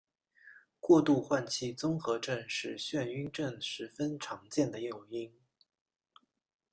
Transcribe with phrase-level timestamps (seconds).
[0.79, 5.31] 过度换气综合症是晕眩症十分常见的诱因。